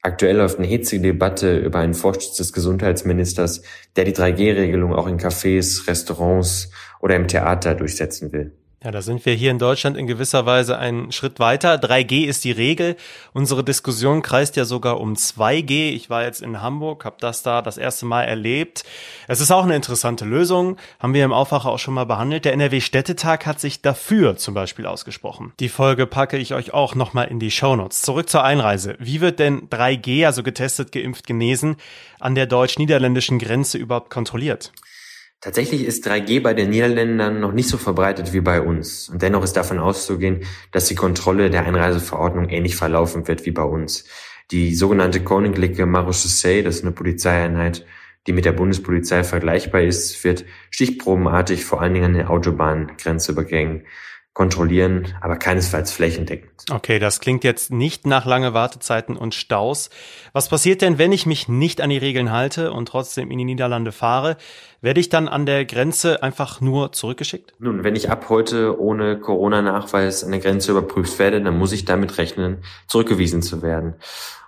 Aktuell 0.02 0.38
läuft 0.38 0.58
eine 0.58 0.68
hitzige 0.68 1.04
Debatte 1.04 1.58
über 1.58 1.80
einen 1.80 1.94
Vorsitz 1.94 2.36
des 2.36 2.52
Gesundheitsministers, 2.52 3.62
der 3.96 4.04
die 4.04 4.14
3G-Regelung 4.14 4.94
auch 4.94 5.08
in 5.08 5.20
Cafés, 5.20 5.88
Restaurants 5.88 6.70
oder 7.00 7.16
im 7.16 7.30
Theater 7.30 7.76
durchsetzen 7.76 8.34
will. 8.34 8.58
Ja, 8.84 8.92
da 8.92 9.02
sind 9.02 9.26
wir 9.26 9.34
hier 9.34 9.50
in 9.50 9.58
Deutschland 9.58 9.98
in 9.98 10.06
gewisser 10.06 10.46
Weise 10.46 10.78
einen 10.78 11.12
Schritt 11.12 11.40
weiter. 11.40 11.78
3G 11.78 12.26
ist 12.26 12.44
die 12.44 12.52
Regel. 12.52 12.96
Unsere 13.34 13.64
Diskussion 13.64 14.22
kreist 14.22 14.56
ja 14.56 14.66
sogar 14.66 15.00
um 15.00 15.16
2G. 15.16 15.90
Ich 15.94 16.12
war 16.12 16.24
jetzt 16.24 16.44
in 16.44 16.62
Hamburg, 16.62 17.04
habe 17.04 17.16
das 17.20 17.42
da 17.42 17.64
das 17.64 17.80
erste 17.80 18.06
Mal 18.06 18.26
erlebt. 18.26 18.84
Es 19.28 19.42
ist 19.42 19.50
auch 19.50 19.64
eine 19.64 19.76
interessante 19.76 20.26
Lösung, 20.26 20.78
haben 21.00 21.16
wir 21.16 21.26
im 21.26 21.34
Aufwacher 21.34 21.70
auch 21.70 21.80
schon 21.80 21.96
mal 21.96 22.06
behandelt. 22.06 22.46
Der 22.46 22.54
NRW-Städtetag 22.54 23.48
hat 23.48 23.60
sich 23.60 23.82
dafür 23.82 24.38
zum 24.38 24.54
Beispiel 24.54 24.86
ausgesprochen. 24.86 25.54
Die 25.60 25.70
Folge 25.70 26.06
packe 26.06 26.38
ich 26.38 26.54
euch 26.54 26.72
auch 26.72 26.94
nochmal 26.94 27.30
in 27.30 27.40
die 27.40 27.50
Shownotes. 27.50 28.04
Zurück 28.04 28.30
zur 28.30 28.44
Einreise. 28.44 28.96
Wie 29.00 29.22
wird 29.22 29.40
denn 29.40 29.70
3G, 29.70 30.28
also 30.28 30.44
getestet, 30.44 30.92
geimpft, 30.92 31.26
genesen, 31.26 31.78
an 32.20 32.36
der 32.36 32.46
deutsch-niederländischen 32.46 33.40
Grenze 33.40 33.80
überhaupt 33.80 34.12
kontrolliert? 34.12 34.72
Tatsächlich 35.40 35.86
ist 35.86 36.08
3G 36.08 36.42
bei 36.42 36.56
den 36.56 36.72
Niederländern 36.72 37.40
noch 37.40 37.52
nicht 37.52 37.70
so 37.70 37.78
verbreitet 37.78 38.34
wie 38.34 38.42
bei 38.42 38.60
uns. 38.60 39.08
Und 39.08 39.22
dennoch 39.22 39.44
ist 39.44 39.54
davon 39.54 39.78
auszugehen, 39.78 40.42
dass 40.72 40.88
die 40.88 40.96
Kontrolle 40.96 41.52
der 41.52 41.66
Einreiseverordnung 41.66 42.50
ähnlich 42.50 42.76
verlaufen 42.76 43.28
wird 43.28 43.46
wie 43.46 43.52
bei 43.52 43.62
uns. 43.62 44.06
Die 44.50 44.74
sogenannte 44.74 45.24
Koninklijke 45.24 45.86
Marechaussee, 45.86 46.64
das 46.64 46.78
ist 46.78 46.84
eine 46.84 46.92
Polizeieinheit, 46.92 47.86
die 48.26 48.34
mit 48.34 48.46
der 48.46 48.52
Bundespolizei 48.52 49.24
vergleichbar 49.24 49.82
ist, 49.82 50.24
wird 50.24 50.44
stichprobenartig 50.72 51.66
vor 51.66 51.82
allen 51.82 51.94
Dingen 51.94 52.06
an 52.06 52.14
den 52.14 52.28
Autobahngrenzübergängen 52.28 53.84
kontrollieren, 54.38 55.16
aber 55.20 55.36
keinesfalls 55.36 55.92
flächendeckend. 55.92 56.52
Okay, 56.70 57.00
das 57.00 57.20
klingt 57.20 57.44
jetzt 57.44 57.72
nicht 57.72 58.06
nach 58.06 58.28
lange 58.28 58.54
Wartezeiten 58.54 59.18
und 59.18 59.34
Staus. 59.34 59.90
Was 60.32 60.48
passiert 60.48 60.84
denn, 60.84 61.00
wenn 61.00 61.12
ich 61.12 61.26
mich 61.26 61.48
nicht 61.48 61.82
an 61.82 61.90
die 61.90 61.98
Regeln 61.98 62.32
halte 62.32 62.72
und 62.72 62.88
trotzdem 62.88 63.32
in 63.32 63.40
die 63.40 63.46
Niederlande 63.46 63.92
fahre? 63.92 64.38
Werde 64.80 65.00
ich 65.00 65.10
dann 65.10 65.28
an 65.28 65.48
der 65.48 65.66
Grenze 65.66 66.22
einfach 66.22 66.62
nur 66.62 66.92
zurückgeschickt? 66.92 67.56
Nun, 67.58 67.84
wenn 67.84 67.96
ich 67.96 68.12
ab 68.12 68.28
heute 68.30 68.80
ohne 68.80 69.20
Corona-Nachweis 69.20 70.24
an 70.24 70.30
der 70.30 70.40
Grenze 70.40 70.70
überprüft 70.70 71.18
werde, 71.18 71.42
dann 71.42 71.58
muss 71.58 71.72
ich 71.72 71.86
damit 71.86 72.20
rechnen, 72.20 72.60
zurückgewiesen 72.86 73.42
zu 73.42 73.64
werden. 73.64 73.96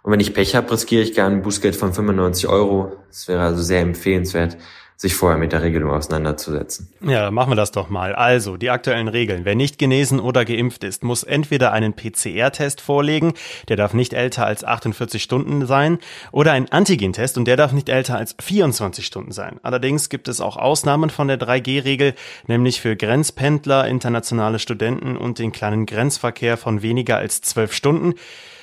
Und 0.04 0.12
wenn 0.12 0.20
ich 0.20 0.36
Pech 0.36 0.54
habe, 0.54 0.72
riskiere 0.72 1.02
ich 1.02 1.16
gar 1.16 1.28
ein 1.28 1.42
Bußgeld 1.42 1.76
von 1.76 1.94
95 1.94 2.48
Euro. 2.48 2.96
Das 3.08 3.28
wäre 3.28 3.42
also 3.42 3.64
sehr 3.64 3.82
empfehlenswert, 3.82 4.56
sich 5.00 5.16
vorher 5.16 5.40
mit 5.40 5.54
der 5.54 5.64
Regelung 5.64 5.92
auseinanderzusetzen. 5.92 6.90
Ja, 7.00 7.32
machen 7.32 7.52
wir 7.52 7.56
das 7.56 7.72
doch 7.72 7.88
mal. 7.88 8.14
Also, 8.14 8.58
die 8.58 8.70
aktuellen 8.70 9.08
Regeln. 9.08 9.46
Wer 9.46 9.56
nicht 9.56 9.80
genesen 9.80 10.20
oder 10.20 10.44
geimpft 10.44 10.84
ist, 10.84 11.06
muss 11.06 11.24
entweder 11.24 11.72
einen 11.72 11.94
PCR-Test 11.94 12.82
vorlegen, 12.82 13.34
der 13.70 13.78
darf 13.78 13.94
nicht 13.94 14.12
älter 14.12 14.46
als 14.46 14.66
48 14.66 15.24
Stunden 15.24 15.66
sein, 15.66 16.00
oder 16.34 16.52
einen 16.52 16.70
Antigen-Test 16.70 17.38
und 17.38 17.46
der 17.46 17.56
darf 17.56 17.72
nicht 17.72 17.88
älter 17.88 18.18
als 18.18 18.36
24 18.42 19.06
Stunden 19.06 19.32
sein. 19.32 19.62
Allerdings 19.64 20.10
gibt 20.10 20.28
es 20.28 20.42
auch 20.42 20.58
Ausnahmen 20.58 21.10
von 21.10 21.30
der 21.30 21.40
3G-Regel, 21.40 22.14
nämlich 22.48 22.82
für 22.82 22.98
Grenzpendler, 22.98 23.88
internationale 23.88 24.60
Studenten 24.60 25.16
und 25.16 25.40
den 25.40 25.54
kleinen 25.54 25.86
Grenzverkehr 25.86 26.58
von 26.58 26.82
weniger 26.82 27.16
als 27.16 27.40
12 27.40 27.72
Stunden. 27.72 28.16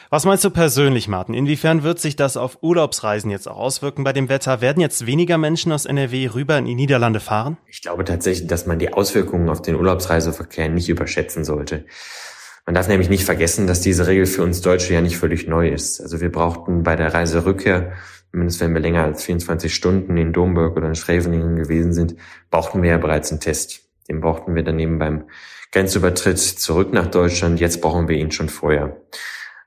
Was 0.08 0.24
meinst 0.24 0.44
du 0.44 0.50
persönlich, 0.50 1.08
Martin? 1.08 1.34
Inwiefern 1.34 1.82
wird 1.82 1.98
sich 1.98 2.14
das 2.14 2.36
auf 2.36 2.58
Urlaubsreisen 2.62 3.28
jetzt 3.28 3.48
auch 3.48 3.56
auswirken 3.56 4.04
bei 4.04 4.12
dem 4.12 4.28
Wetter? 4.28 4.60
Werden 4.60 4.80
jetzt 4.80 5.04
weniger 5.04 5.36
Menschen 5.36 5.72
aus 5.72 5.84
NRW 5.84 6.28
rüber 6.32 6.56
in 6.58 6.64
die 6.64 6.76
Niederlande 6.76 7.18
fahren? 7.18 7.56
Ich 7.66 7.82
glaube 7.82 8.04
tatsächlich, 8.04 8.46
dass 8.46 8.66
man 8.66 8.78
die 8.78 8.92
Auswirkungen 8.92 9.48
auf 9.48 9.62
den 9.62 9.74
Urlaubsreiseverkehr 9.74 10.68
nicht 10.68 10.88
überschätzen 10.88 11.44
sollte. 11.44 11.86
Man 12.66 12.76
darf 12.76 12.86
nämlich 12.86 13.08
nicht 13.08 13.24
vergessen, 13.24 13.66
dass 13.66 13.80
diese 13.80 14.06
Regel 14.06 14.26
für 14.26 14.44
uns 14.44 14.60
Deutsche 14.60 14.94
ja 14.94 15.00
nicht 15.00 15.18
völlig 15.18 15.48
neu 15.48 15.70
ist. 15.70 16.00
Also 16.00 16.20
wir 16.20 16.30
brauchten 16.30 16.84
bei 16.84 16.94
der 16.94 17.12
Reiserückkehr, 17.12 17.92
zumindest 18.30 18.60
wenn 18.60 18.74
wir 18.74 18.80
länger 18.80 19.02
als 19.02 19.24
24 19.24 19.74
Stunden 19.74 20.16
in 20.16 20.32
Domburg 20.32 20.76
oder 20.76 20.86
in 20.86 20.94
Schreveningen 20.94 21.56
gewesen 21.56 21.92
sind, 21.92 22.14
brauchten 22.52 22.80
wir 22.82 22.90
ja 22.90 22.98
bereits 22.98 23.32
einen 23.32 23.40
Test. 23.40 23.80
Den 24.08 24.20
brauchten 24.20 24.54
wir 24.54 24.62
dann 24.62 24.78
eben 24.78 25.00
beim 25.00 25.24
Grenzübertritt 25.72 26.38
zurück 26.38 26.92
nach 26.92 27.08
Deutschland. 27.08 27.58
Jetzt 27.58 27.80
brauchen 27.80 28.06
wir 28.06 28.16
ihn 28.16 28.30
schon 28.30 28.48
vorher. 28.48 28.96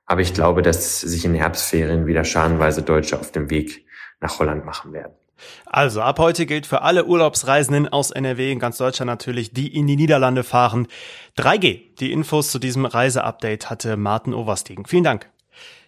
Aber 0.09 0.21
ich 0.21 0.33
glaube, 0.33 0.63
dass 0.63 1.01
sich 1.01 1.23
in 1.23 1.35
Herbstferien 1.35 2.07
wieder 2.07 2.25
scharenweise 2.25 2.81
Deutsche 2.81 3.19
auf 3.19 3.31
dem 3.31 3.51
Weg 3.51 3.85
nach 4.19 4.39
Holland 4.39 4.65
machen 4.65 4.91
werden. 4.91 5.13
Also 5.67 6.01
ab 6.01 6.17
heute 6.17 6.47
gilt 6.47 6.65
für 6.65 6.81
alle 6.81 7.05
Urlaubsreisenden 7.05 7.87
aus 7.87 8.09
NRW 8.09 8.51
in 8.51 8.57
ganz 8.57 8.79
Deutschland 8.79 9.07
natürlich, 9.07 9.53
die 9.53 9.67
in 9.67 9.85
die 9.85 9.95
Niederlande 9.95 10.43
fahren. 10.43 10.87
3G. 11.37 11.95
Die 11.99 12.11
Infos 12.11 12.51
zu 12.51 12.57
diesem 12.57 12.85
Reiseupdate 12.85 13.69
hatte 13.69 13.97
Martin 13.97 14.33
Overstegen. 14.33 14.85
Vielen 14.85 15.03
Dank. 15.03 15.29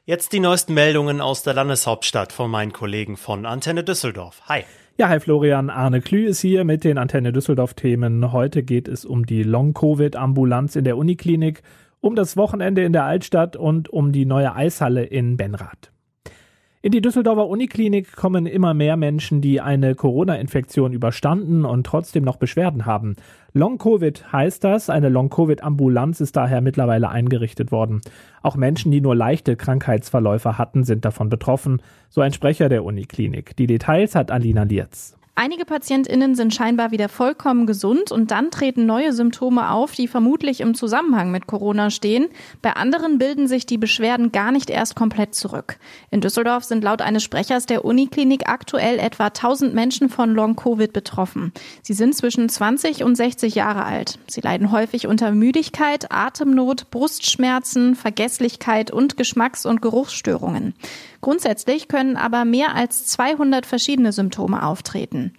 Jetzt 0.05 0.33
die 0.33 0.39
neuesten 0.39 0.75
Meldungen 0.75 1.19
aus 1.19 1.41
der 1.41 1.55
Landeshauptstadt 1.55 2.31
von 2.31 2.51
meinen 2.51 2.73
Kollegen 2.73 3.17
von 3.17 3.47
Antenne 3.47 3.83
Düsseldorf. 3.83 4.43
Hi. 4.47 4.65
Ja, 4.97 5.09
hi 5.09 5.19
Florian, 5.19 5.71
Arne 5.71 5.99
Klü 5.99 6.27
ist 6.27 6.41
hier 6.41 6.63
mit 6.63 6.83
den 6.83 6.99
Antenne 6.99 7.33
Düsseldorf 7.33 7.73
Themen. 7.73 8.31
Heute 8.31 8.61
geht 8.61 8.87
es 8.87 9.03
um 9.03 9.25
die 9.25 9.41
Long-Covid-Ambulanz 9.41 10.75
in 10.75 10.83
der 10.83 10.97
Uniklinik 10.97 11.63
um 12.01 12.15
das 12.15 12.35
Wochenende 12.35 12.83
in 12.83 12.93
der 12.93 13.05
Altstadt 13.05 13.55
und 13.55 13.89
um 13.89 14.11
die 14.11 14.25
neue 14.25 14.55
Eishalle 14.55 15.03
in 15.03 15.37
Benrath. 15.37 15.91
In 16.83 16.91
die 16.91 17.01
Düsseldorfer 17.01 17.47
Uniklinik 17.47 18.15
kommen 18.15 18.47
immer 18.47 18.73
mehr 18.73 18.97
Menschen, 18.97 19.39
die 19.39 19.61
eine 19.61 19.93
Corona-Infektion 19.93 20.93
überstanden 20.93 21.63
und 21.63 21.85
trotzdem 21.85 22.23
noch 22.23 22.37
Beschwerden 22.37 22.87
haben. 22.87 23.17
Long-Covid 23.53 24.33
heißt 24.33 24.63
das. 24.63 24.89
Eine 24.89 25.09
Long-Covid-Ambulanz 25.09 26.21
ist 26.21 26.35
daher 26.35 26.59
mittlerweile 26.61 27.09
eingerichtet 27.09 27.71
worden. 27.71 28.01
Auch 28.41 28.55
Menschen, 28.55 28.91
die 28.91 28.99
nur 28.99 29.15
leichte 29.15 29.55
Krankheitsverläufe 29.55 30.57
hatten, 30.57 30.83
sind 30.83 31.05
davon 31.05 31.29
betroffen, 31.29 31.83
so 32.09 32.21
ein 32.21 32.33
Sprecher 32.33 32.67
der 32.67 32.83
Uniklinik. 32.83 33.55
Die 33.57 33.67
Details 33.67 34.15
hat 34.15 34.31
Alina 34.31 34.63
Lierz. 34.63 35.20
Einige 35.33 35.63
PatientInnen 35.63 36.35
sind 36.35 36.53
scheinbar 36.53 36.91
wieder 36.91 37.07
vollkommen 37.07 37.65
gesund 37.65 38.11
und 38.11 38.31
dann 38.31 38.51
treten 38.51 38.85
neue 38.85 39.13
Symptome 39.13 39.71
auf, 39.71 39.93
die 39.93 40.09
vermutlich 40.09 40.59
im 40.59 40.75
Zusammenhang 40.75 41.31
mit 41.31 41.47
Corona 41.47 41.89
stehen. 41.89 42.27
Bei 42.61 42.73
anderen 42.73 43.17
bilden 43.17 43.47
sich 43.47 43.65
die 43.65 43.77
Beschwerden 43.77 44.33
gar 44.33 44.51
nicht 44.51 44.69
erst 44.69 44.95
komplett 44.95 45.33
zurück. 45.33 45.77
In 46.09 46.19
Düsseldorf 46.19 46.65
sind 46.65 46.83
laut 46.83 47.01
eines 47.01 47.23
Sprechers 47.23 47.65
der 47.65 47.85
Uniklinik 47.85 48.49
aktuell 48.49 48.99
etwa 48.99 49.27
1000 49.27 49.73
Menschen 49.73 50.09
von 50.09 50.35
Long-Covid 50.35 50.91
betroffen. 50.91 51.53
Sie 51.81 51.93
sind 51.93 52.13
zwischen 52.13 52.49
20 52.49 53.05
und 53.05 53.15
60 53.15 53.55
Jahre 53.55 53.85
alt. 53.85 54.19
Sie 54.27 54.41
leiden 54.41 54.71
häufig 54.71 55.07
unter 55.07 55.31
Müdigkeit, 55.31 56.11
Atemnot, 56.11 56.91
Brustschmerzen, 56.91 57.95
Vergesslichkeit 57.95 58.91
und 58.91 59.15
Geschmacks- 59.15 59.65
und 59.65 59.81
Geruchsstörungen. 59.81 60.73
Grundsätzlich 61.21 61.87
können 61.87 62.17
aber 62.17 62.45
mehr 62.45 62.75
als 62.75 63.05
200 63.05 63.65
verschiedene 63.65 64.11
Symptome 64.11 64.65
auftreten. 64.65 65.33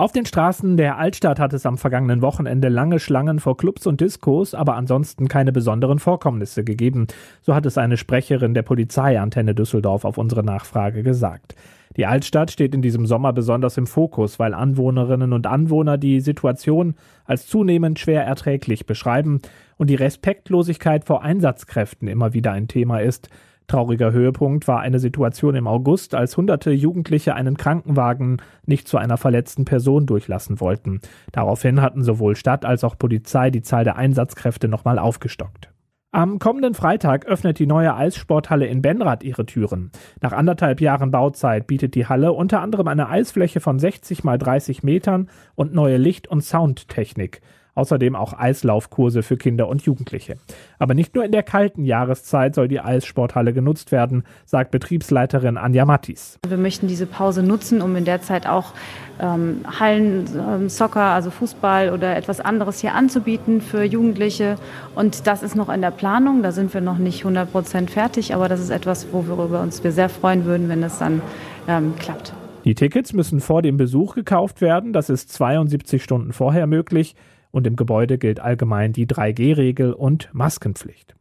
Auf 0.00 0.12
den 0.12 0.24
Straßen 0.24 0.78
der 0.78 0.96
Altstadt 0.96 1.38
hat 1.38 1.52
es 1.52 1.66
am 1.66 1.76
vergangenen 1.76 2.22
Wochenende 2.22 2.70
lange 2.70 2.98
Schlangen 3.00 3.38
vor 3.38 3.58
Clubs 3.58 3.86
und 3.86 4.00
Diskos, 4.00 4.54
aber 4.54 4.74
ansonsten 4.76 5.28
keine 5.28 5.52
besonderen 5.52 5.98
Vorkommnisse 5.98 6.64
gegeben. 6.64 7.06
So 7.42 7.54
hat 7.54 7.66
es 7.66 7.76
eine 7.76 7.98
Sprecherin 7.98 8.54
der 8.54 8.62
Polizeiantenne 8.62 9.54
Düsseldorf 9.54 10.06
auf 10.06 10.16
unsere 10.16 10.42
Nachfrage 10.42 11.02
gesagt. 11.02 11.54
Die 11.98 12.06
Altstadt 12.06 12.50
steht 12.50 12.74
in 12.74 12.80
diesem 12.80 13.04
Sommer 13.04 13.34
besonders 13.34 13.76
im 13.76 13.86
Fokus, 13.86 14.38
weil 14.38 14.54
Anwohnerinnen 14.54 15.34
und 15.34 15.46
Anwohner 15.46 15.98
die 15.98 16.20
Situation 16.20 16.94
als 17.26 17.46
zunehmend 17.46 17.98
schwer 17.98 18.24
erträglich 18.24 18.86
beschreiben 18.86 19.40
und 19.76 19.90
die 19.90 19.96
Respektlosigkeit 19.96 21.04
vor 21.04 21.22
Einsatzkräften 21.22 22.08
immer 22.08 22.32
wieder 22.32 22.52
ein 22.52 22.68
Thema 22.68 23.00
ist. 23.00 23.28
Trauriger 23.70 24.10
Höhepunkt 24.10 24.66
war 24.66 24.80
eine 24.80 24.98
Situation 24.98 25.54
im 25.54 25.68
August, 25.68 26.16
als 26.16 26.36
hunderte 26.36 26.72
Jugendliche 26.72 27.36
einen 27.36 27.56
Krankenwagen 27.56 28.42
nicht 28.66 28.88
zu 28.88 28.98
einer 28.98 29.16
verletzten 29.16 29.64
Person 29.64 30.06
durchlassen 30.06 30.58
wollten. 30.58 31.00
Daraufhin 31.30 31.80
hatten 31.80 32.02
sowohl 32.02 32.34
Stadt 32.34 32.64
als 32.64 32.82
auch 32.82 32.98
Polizei 32.98 33.50
die 33.50 33.62
Zahl 33.62 33.84
der 33.84 33.94
Einsatzkräfte 33.94 34.66
nochmal 34.66 34.98
aufgestockt. 34.98 35.70
Am 36.10 36.40
kommenden 36.40 36.74
Freitag 36.74 37.26
öffnet 37.26 37.60
die 37.60 37.68
neue 37.68 37.94
Eissporthalle 37.94 38.66
in 38.66 38.82
Benrath 38.82 39.22
ihre 39.22 39.46
Türen. 39.46 39.92
Nach 40.20 40.32
anderthalb 40.32 40.80
Jahren 40.80 41.12
Bauzeit 41.12 41.68
bietet 41.68 41.94
die 41.94 42.06
Halle 42.06 42.32
unter 42.32 42.62
anderem 42.62 42.88
eine 42.88 43.08
Eisfläche 43.08 43.60
von 43.60 43.78
60 43.78 44.24
mal 44.24 44.36
30 44.36 44.82
Metern 44.82 45.30
und 45.54 45.72
neue 45.72 45.96
Licht- 45.96 46.26
und 46.26 46.42
Soundtechnik. 46.42 47.40
Außerdem 47.74 48.16
auch 48.16 48.32
Eislaufkurse 48.38 49.22
für 49.22 49.36
Kinder 49.36 49.68
und 49.68 49.82
Jugendliche. 49.82 50.36
Aber 50.78 50.94
nicht 50.94 51.14
nur 51.14 51.24
in 51.24 51.32
der 51.32 51.42
kalten 51.42 51.84
Jahreszeit 51.84 52.54
soll 52.54 52.68
die 52.68 52.80
Eissporthalle 52.80 53.52
genutzt 53.52 53.92
werden, 53.92 54.24
sagt 54.44 54.70
Betriebsleiterin 54.70 55.56
Anja 55.56 55.84
Mattis. 55.84 56.38
Wir 56.46 56.56
möchten 56.56 56.88
diese 56.88 57.06
Pause 57.06 57.42
nutzen, 57.42 57.82
um 57.82 57.96
in 57.96 58.04
der 58.04 58.22
Zeit 58.22 58.46
auch 58.46 58.72
ähm, 59.20 59.60
Hallen, 59.78 60.26
ähm, 60.36 60.68
Soccer, 60.68 61.00
also 61.00 61.30
Fußball 61.30 61.90
oder 61.90 62.16
etwas 62.16 62.40
anderes 62.40 62.80
hier 62.80 62.94
anzubieten 62.94 63.60
für 63.60 63.84
Jugendliche. 63.84 64.56
Und 64.94 65.26
das 65.26 65.42
ist 65.42 65.54
noch 65.54 65.68
in 65.68 65.80
der 65.80 65.90
Planung. 65.90 66.42
Da 66.42 66.52
sind 66.52 66.72
wir 66.74 66.80
noch 66.80 66.98
nicht 66.98 67.20
100 67.20 67.50
Prozent 67.50 67.90
fertig, 67.90 68.34
aber 68.34 68.48
das 68.48 68.60
ist 68.60 68.70
etwas, 68.70 69.12
worüber 69.12 69.60
uns 69.60 69.82
wir 69.84 69.92
sehr 69.92 70.08
freuen 70.08 70.44
würden, 70.44 70.68
wenn 70.68 70.80
das 70.80 70.98
dann 70.98 71.22
ähm, 71.68 71.94
klappt. 71.98 72.32
Die 72.64 72.74
Tickets 72.74 73.12
müssen 73.12 73.40
vor 73.40 73.62
dem 73.62 73.76
Besuch 73.76 74.14
gekauft 74.14 74.60
werden. 74.60 74.92
Das 74.92 75.08
ist 75.08 75.32
72 75.32 76.02
Stunden 76.02 76.32
vorher 76.32 76.66
möglich 76.66 77.14
und 77.50 77.66
im 77.66 77.76
Gebäude 77.76 78.18
gilt 78.18 78.40
allgemein 78.40 78.92
die 78.92 79.06
3G-Regel 79.06 79.92
und 79.92 80.28
Maskenpflicht. 80.32 81.14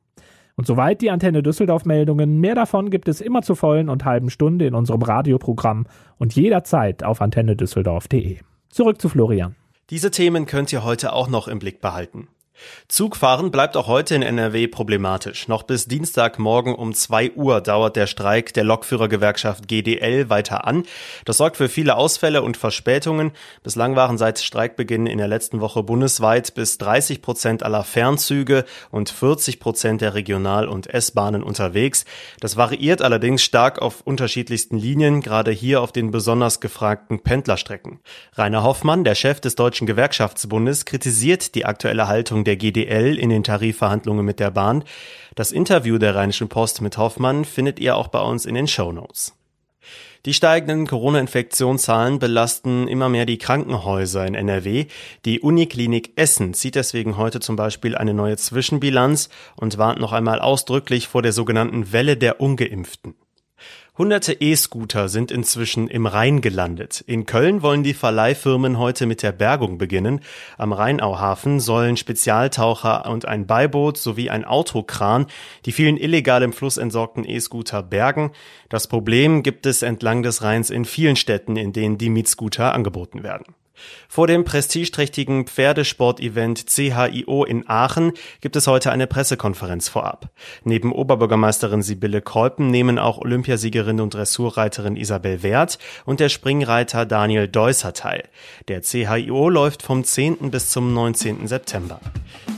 Und 0.56 0.68
soweit 0.68 1.02
die 1.02 1.10
Antenne 1.10 1.42
Düsseldorf 1.42 1.86
Meldungen. 1.86 2.40
Mehr 2.42 2.54
davon 2.54 2.90
gibt 2.90 3.08
es 3.08 3.22
immer 3.22 3.42
zur 3.42 3.56
vollen 3.56 3.88
und 3.88 4.04
halben 4.04 4.30
Stunde 4.30 4.68
in 4.68 4.76
unserem 4.76 5.02
Radioprogramm 5.02 5.88
und 6.18 6.36
jederzeit 6.36 7.04
auf 7.04 7.22
antennedüsseldorf.de. 7.22 8.40
Zurück 8.70 9.02
zu 9.02 9.08
Florian. 9.08 9.56
Diese 9.90 10.12
Themen 10.12 10.46
könnt 10.46 10.74
ihr 10.74 10.84
heute 10.84 11.14
auch 11.14 11.30
noch 11.30 11.48
im 11.48 11.60
Blick 11.60 11.80
behalten. 11.80 12.28
Zugfahren 12.88 13.52
bleibt 13.52 13.78
auch 13.78 13.88
heute 13.88 14.16
in 14.16 14.22
NRW 14.22 14.68
problematisch. 14.68 15.48
Noch 15.48 15.64
bis 15.64 15.86
Dienstagmorgen 15.86 16.76
um 16.76 16.94
2 16.94 17.32
Uhr 17.32 17.62
dauert 17.62 17.96
der 17.96 18.08
Streik 18.08 18.54
der 18.54 18.64
Lokführergewerkschaft 18.64 19.68
GDL 19.68 20.30
weiter 20.30 20.66
an. 20.66 20.84
Das 21.26 21.38
sorgt 21.38 21.58
für 21.58 21.70
viele 21.70 21.96
Ausfälle 21.96 22.42
und 22.42 22.58
Verspätungen. 22.58 23.32
Bislang 23.64 23.96
waren 23.96 24.18
seit 24.18 24.40
Streikbeginn 24.40 25.06
in 25.06 25.18
der 25.18 25.28
letzten 25.28 25.62
Woche 25.62 25.84
bundesweit 25.84 26.54
bis 26.54 26.78
30 26.78 27.22
Prozent 27.22 27.64
aller 27.64 27.84
Fernzüge 27.84 28.66
und 28.92 29.10
40 29.10 29.60
Prozent 29.60 30.02
der 30.02 30.14
Regional- 30.14 30.68
und 30.68 30.88
S-Bahnen 30.88 31.44
unterwegs. 31.44 32.06
Das 32.40 32.58
variiert 32.58 33.02
allerdings 33.02 33.44
stark 33.44 33.82
auf 33.82 34.02
unterschiedlichsten 34.02 34.78
Linien, 34.78 35.22
gerade 35.22 35.52
hier 35.52 35.82
auf 35.82 35.92
den 35.92 36.12
besonders 36.12 36.60
gefragten 36.60 37.20
Pendlerstrecken. 37.22 38.00
Rainer 38.36 38.64
Hoffmann, 38.64 39.04
der 39.04 39.16
Chef 39.16 39.40
des 39.40 39.56
Deutschen 39.56 39.88
Gewerkschaftsbundes, 39.88 40.86
kritisiert 40.86 41.56
die 41.56 41.66
aktuelle 41.66 42.08
Haltung 42.08 42.44
der 42.50 42.58
GDL 42.58 43.20
in 43.20 43.30
den 43.30 43.44
Tarifverhandlungen 43.44 44.26
mit 44.26 44.40
der 44.40 44.50
Bahn. 44.50 44.84
Das 45.36 45.52
Interview 45.52 46.00
der 46.00 46.16
Rheinischen 46.16 46.50
Post 46.50 46.82
mit 46.82 46.98
Hoffmann 46.98 47.46
findet 47.46 47.80
ihr 47.80 47.96
auch 47.96 48.08
bei 48.08 48.22
uns 48.22 48.48
in 48.48 48.56
den 48.56 48.68
Show. 48.68 48.90
Die 50.26 50.34
steigenden 50.34 50.88
Corona-Infektionszahlen 50.88 52.18
belasten 52.18 52.88
immer 52.88 53.08
mehr 53.08 53.28
die 53.28 53.38
Krankenhäuser 53.38 54.26
in 54.26 54.34
NRW. 54.34 54.88
Die 55.26 55.40
Uniklinik 55.40 56.14
Essen 56.16 56.56
zieht 56.56 56.74
deswegen 56.74 57.18
heute 57.18 57.40
zum 57.40 57.56
Beispiel 57.56 57.96
eine 57.96 58.16
neue 58.16 58.36
Zwischenbilanz 58.36 59.30
und 59.56 59.78
warnt 59.78 60.00
noch 60.00 60.12
einmal 60.12 60.40
ausdrücklich 60.40 61.08
vor 61.08 61.22
der 61.22 61.34
sogenannten 61.34 61.92
Welle 61.92 62.18
der 62.18 62.42
Ungeimpften. 62.42 63.14
Hunderte 64.00 64.32
E-Scooter 64.32 65.10
sind 65.10 65.30
inzwischen 65.30 65.90
im 65.90 66.06
Rhein 66.06 66.40
gelandet. 66.40 67.04
In 67.06 67.26
Köln 67.26 67.62
wollen 67.62 67.84
die 67.84 67.94
Verleihfirmen 67.94 68.80
heute 68.80 69.06
mit 69.06 69.22
der 69.24 69.34
Bergung 69.34 69.78
beginnen. 69.78 70.22
Am 70.58 70.72
Rheinauhafen 70.72 71.60
sollen 71.60 71.98
Spezialtaucher 71.98 73.12
und 73.12 73.28
ein 73.28 73.46
Beiboot 73.46 73.98
sowie 73.98 74.30
ein 74.30 74.46
Autokran 74.46 75.26
die 75.66 75.74
vielen 75.74 75.98
illegal 75.98 76.44
im 76.44 76.54
Fluss 76.54 76.78
entsorgten 76.78 77.26
E-Scooter 77.26 77.84
bergen. 77.84 78.32
Das 78.70 78.88
Problem 78.88 79.44
gibt 79.44 79.66
es 79.66 79.82
entlang 79.82 80.24
des 80.24 80.44
Rheins 80.44 80.70
in 80.70 80.86
vielen 80.86 81.18
Städten, 81.18 81.58
in 81.58 81.74
denen 81.74 81.98
die 81.98 82.10
Mietscooter 82.10 82.74
angeboten 82.74 83.22
werden. 83.22 83.54
Vor 84.08 84.28
dem 84.28 84.44
prestigeträchtigen 84.44 85.48
Pferdesportevent 85.48 86.66
CHIO 86.68 87.44
in 87.44 87.70
Aachen 87.70 88.14
gibt 88.42 88.56
es 88.56 88.68
heute 88.68 88.92
eine 88.92 89.08
Pressekonferenz 89.08 89.90
vorab. 89.90 90.30
Neben 90.64 90.92
Oberbürgermeisterin 90.92 91.82
Sibylle 91.82 92.22
Kolpen 92.22 92.72
nehmen 92.72 93.00
auch 93.00 93.20
Olympiasiegerin 93.20 94.00
und 94.02 94.14
Dressurreiterin 94.14 94.96
Isabel 94.96 95.44
Wert 95.44 95.80
und 96.06 96.20
der 96.20 96.30
Springreiter 96.30 97.06
Daniel 97.06 97.48
Deusser 97.48 97.94
teil. 97.94 98.24
Der 98.68 98.82
CHIO 98.82 99.50
läuft 99.50 99.84
vom 99.84 100.04
10. 100.04 100.52
bis 100.52 100.72
zum 100.72 100.94
19. 100.94 101.48
September. 101.48 102.00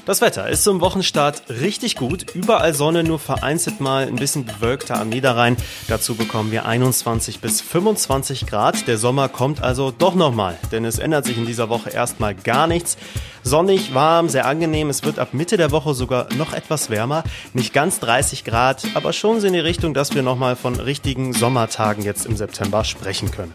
Das 0.06 0.20
Wetter 0.20 0.50
ist 0.50 0.64
zum 0.64 0.82
Wochenstart 0.82 1.44
richtig 1.50 1.96
gut. 1.96 2.34
Überall 2.34 2.74
Sonne, 2.74 3.04
nur 3.04 3.20
vereinzelt 3.20 3.82
mal 3.82 4.08
ein 4.08 4.16
bisschen 4.16 4.46
bewölkter 4.46 5.00
am 5.00 5.10
Niederrhein. 5.10 5.58
Dazu 5.88 6.16
bekommen 6.16 6.52
wir 6.52 6.66
21 6.66 7.40
bis 7.40 7.62
25 7.62 8.48
Grad. 8.48 8.88
Der 8.88 8.98
Sommer 8.98 9.30
kommt 9.30 9.62
also 9.62 9.92
doch 9.92 10.16
nochmal, 10.16 10.58
denn 10.72 10.86
es 10.86 10.98
ändert 11.12 11.26
sich 11.26 11.38
in 11.38 11.46
dieser 11.46 11.68
Woche 11.68 11.90
erstmal 11.90 12.34
gar 12.34 12.68
nichts. 12.68 12.96
Sonnig, 13.44 13.94
warm, 13.94 14.30
sehr 14.30 14.46
angenehm. 14.46 14.90
Es 14.90 15.04
wird 15.04 15.20
ab 15.20 15.34
Mitte 15.34 15.58
der 15.58 15.72
Woche 15.72 15.94
sogar 15.94 16.28
noch 16.38 16.54
etwas 16.54 16.90
wärmer. 16.90 17.26
Nicht 17.54 17.74
ganz 17.74 18.00
30 18.00 18.46
Grad, 18.46 18.86
aber 18.94 19.12
schon 19.12 19.44
in 19.44 19.52
die 19.52 19.60
Richtung, 19.60 19.94
dass 19.94 20.16
wir 20.16 20.24
nochmal 20.24 20.56
von 20.56 20.80
richtigen 20.80 21.34
Sommertagen 21.34 22.02
jetzt 22.02 22.26
im 22.26 22.38
September 22.38 22.86
sprechen 22.86 23.30
können. 23.30 23.52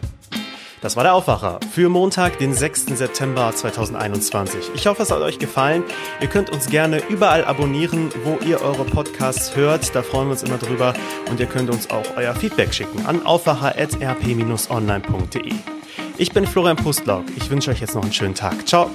Das 0.81 0.95
war 0.95 1.03
der 1.03 1.15
Aufwacher 1.15 1.59
für 1.73 1.89
Montag, 1.89 2.37
den 2.37 2.53
6. 2.53 2.95
September 2.95 3.51
2021. 3.51 4.69
Ich 4.75 4.85
hoffe, 4.85 5.01
es 5.01 5.09
hat 5.09 5.21
euch 5.21 5.39
gefallen. 5.39 5.83
Ihr 6.21 6.27
könnt 6.27 6.51
uns 6.51 6.67
gerne 6.67 7.01
überall 7.09 7.43
abonnieren, 7.43 8.11
wo 8.23 8.37
ihr 8.45 8.61
eure 8.61 8.85
Podcasts 8.85 9.55
hört. 9.55 9.95
Da 9.95 10.03
freuen 10.03 10.27
wir 10.27 10.33
uns 10.33 10.43
immer 10.43 10.59
drüber. 10.59 10.93
Und 11.31 11.39
ihr 11.39 11.47
könnt 11.47 11.71
uns 11.71 11.89
auch 11.89 12.05
euer 12.17 12.35
Feedback 12.35 12.71
schicken 12.71 13.07
an 13.07 13.25
aufwacher.rp-online.de. 13.25 15.76
Ich 16.19 16.31
bin 16.31 16.47
Florian 16.47 16.77
Pustlauk. 16.77 17.25
Ich 17.35 17.49
wünsche 17.49 17.71
euch 17.71 17.79
jetzt 17.79 17.93
noch 17.93 18.01
einen 18.01 18.13
schönen 18.13 18.33
Tag. 18.33 18.67
Ciao. 18.67 18.89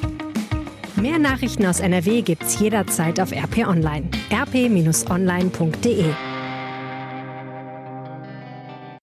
Mehr 0.96 1.18
Nachrichten 1.18 1.64
aus 1.66 1.80
NRW 1.80 2.22
gibt's 2.22 2.58
jederzeit 2.58 3.20
auf 3.20 3.32
RP 3.32 3.66
Online. 3.66 4.08
rp-online.de 4.30 6.04